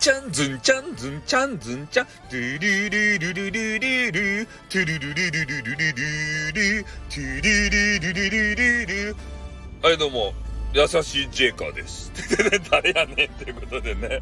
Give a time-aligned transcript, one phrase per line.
[0.00, 9.16] ちゃんずんちゃんずんちゃんずんちゃん、トゥルルルルルルル、トゥルルルルルルルルル、トゥルルルルルルル。
[9.82, 10.32] はい、どうも、
[10.72, 12.10] 優しいジェイカーです。
[12.70, 14.20] 誰やねんっていうことでね。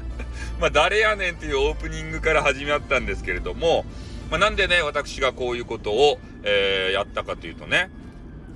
[0.60, 3.86] まあ、誰やねんっていうオープニングから始まったんですけれども、
[4.30, 7.88] まあ、なんでね、私がこういうことを、えー、やったかというとね、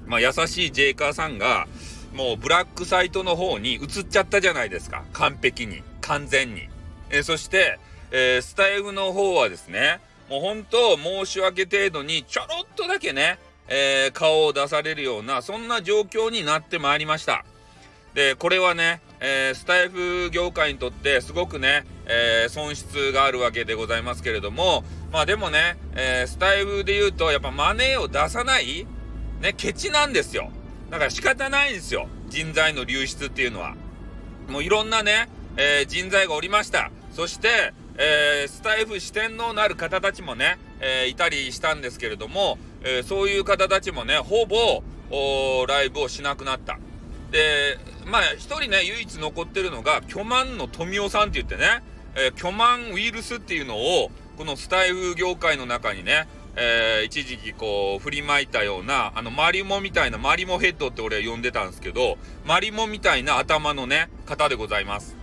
[0.07, 1.66] まあ、優しいジェイカーさんが、
[2.12, 5.07] もうブラックサイトの方に移っちゃったじゃないですか。
[5.14, 5.82] 完璧に。
[6.08, 6.68] 完全に。
[7.11, 7.79] え、そして、
[8.11, 17.44] えー、スタイフの方はですね、もう本当申し訳程度にちょろっとだけね、えー、顔を出されるような、そんな状況になってまいりました。
[18.14, 28.86] で、これはね、えー、スタイフ業界にとってすごくね、えー、損失があるわけでございますけれども、まあでもね、えスタイフで言うと、やっぱマネーを出さない、
[29.40, 30.50] ね、ケチなんですよ。
[30.90, 32.08] だから仕方ないんですよ。
[32.28, 33.75] 人材の流出っていうのは。
[34.48, 35.28] もういろんなね、
[35.59, 36.91] えー、人材がおりました。
[37.12, 44.83] そして、えー、スタイフ四天王のある方たちもね、えー、いたりしたんですけれども、えそういう方たちもね、ほぼ、
[45.67, 46.79] ライブをしなくなった。
[47.33, 51.83] で、まあ、一人ね、唯一残ってるのが、巨万の富雄さんって言ってね、
[52.14, 65.17] え巨万ウイルスっていうのを、このスタイフ業界の中にね、えー、一時期こう振りまいたようなあのマリモみたいなマリモヘッドって俺は呼んでたんですけどマリモみたいな頭のね方でございます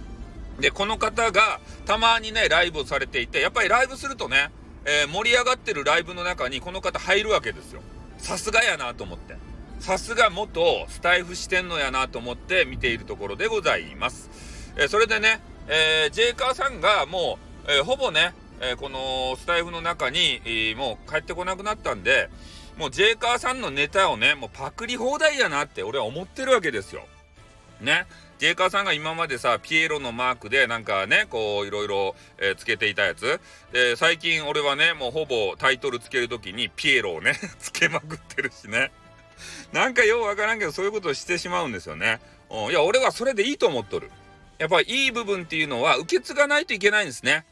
[0.60, 4.52] でこの方がたまにねライブをされていてやっぱりライブするとね、
[4.86, 7.82] えー、盛り上がってるライブの中にこの方入るわけですよ
[8.18, 9.36] さすがやなと思って
[9.80, 22.30] さすが元スタイフしてんのやなと思って見ているところでございます、えー、それでね、えー、ジェイカーさんがもう、えー、ほぼねえ、このスタイフの中に、えー、もう帰ってこなくなったんで、
[22.78, 27.06] もうジェイカーさんのネタをね、もうパクリ放題やなって俺は思ってるわけですよ。
[27.82, 28.06] ね。
[28.38, 33.40] ジェイカーさんが今までさ、ピエロのマークでなんかね、こういろいろ、え、つけていたやつ。
[33.72, 38.92] で、最近俺はね、もうほぼタイトルつけるときにピエロをね、 つけまくってるしね。
[39.72, 42.20] なんかようわからんけど、そういうことをしてしまうんですよね。
[42.50, 44.12] うん、いや、俺はそれでいいと思っとる。
[44.58, 47.46] やっぱいい部分っていうのは受け継がないといけないんですね。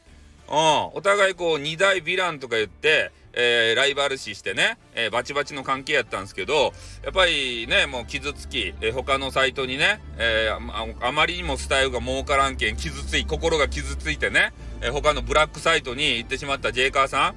[0.48, 0.54] うん、
[0.94, 6.72] お互いこう二大ヴィランとか言って、えー、ライバル視してね、えー、バチバチの関係やったんですけど、
[7.02, 10.50] やっぱりね、もう傷つき、えー、他のサイトにね、え
[11.00, 17.34] あまりにもスタイルが儲からんけん、傷つい、心が傷ついてね、え他のブラックサイトに行ってしまったジェイカーさん、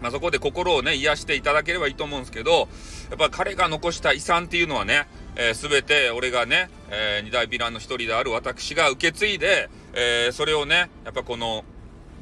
[0.00, 2.68] まあ、そこで心をね、癒していただければいいと思うんですけど、
[3.10, 11.64] やっぱ彼が残した遺産っていうのはね、えー、全て俺がね、えー、二大ヴィランの一人である私が受け継いで、えー、それをね、やっぱこの、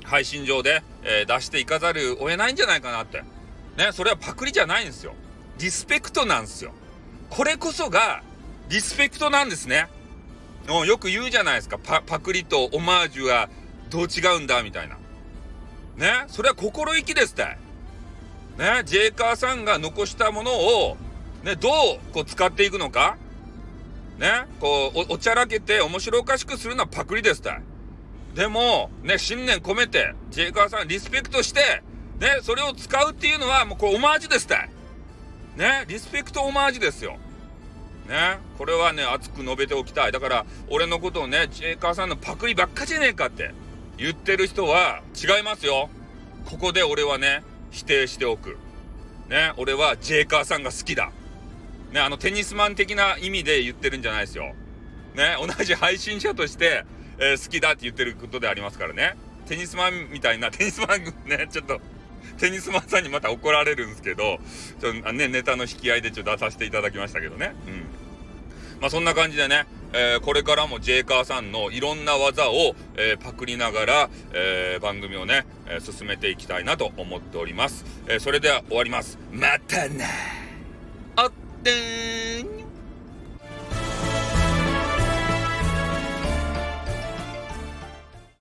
[0.04, 3.22] 配信上で、えー、出していかざるを得ないんじゃないかなって。
[3.76, 5.14] ね、それはパクリじゃないんですよ。
[5.58, 6.72] リスペクトなんですよ。
[7.30, 8.22] これこそが、
[8.68, 9.88] リスペクトなんですね。
[10.68, 11.78] うよく言うじゃないですか。
[11.78, 13.48] パパクリとオマージュは
[13.90, 14.96] どう違うんだ、みたいな。
[15.96, 17.44] ね、それは心意気ですって。
[18.58, 20.96] ね、ジェイカーさんが残したものを、
[21.42, 21.72] ね、どう
[22.12, 23.16] こう使っていくのか
[24.18, 27.50] ね、こうお、おちゃらけて面白おかしくするのはパクリですって。
[28.34, 31.82] でも、ね、信念込めて、ジェイカーさんリスペクトして、
[32.18, 34.56] ね、それを使うっていうのは、もうこれオマージュですって。
[35.56, 37.16] ね、リスペクトオマージュですよ。
[38.08, 40.12] ね、これはね、熱く述べておきたい。
[40.12, 43.52] だから、俺のことをね、ジェイカーさんのパクリばっかじゃねえかって
[43.96, 45.88] 言ってる人は違いますよ。
[46.44, 48.58] ここで俺はね、否定しておく。
[49.28, 51.12] ね、俺はジェイカーさんが好きだ。
[51.92, 54.54] ね、あのテニスマン的な意味で言ってるんじゃないですよ。
[55.14, 56.84] ね、同じ配信者として、
[57.18, 59.16] えー、好きだって言ってることでありますからね。
[59.46, 61.80] テニスマンみたいな、テニスマンね、ちょっと、
[62.38, 64.38] テニスマンさんにまた怒られるんですけど、
[64.80, 67.54] ちょっとね、ネタの引き合いでちょっと出させていただきましたけどね。
[67.66, 67.84] うん。
[68.80, 77.84] まあそんな感じでね、えー、これからもジェイカーさんのいろんな技を、えー、パクりながら、えー、番組をね、え進めていきたいなと思っております。
[78.08, 79.18] えそれでは終わります。
[79.32, 80.06] またな
[81.16, 81.32] あっ
[81.62, 81.70] て